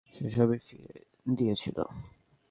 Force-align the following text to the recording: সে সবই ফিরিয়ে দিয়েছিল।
সে 0.13 0.25
সবই 0.29 0.59
ফিরিয়ে 0.67 0.95
দিয়েছিল। 1.37 1.77